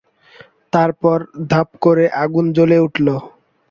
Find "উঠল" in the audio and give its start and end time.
2.85-3.07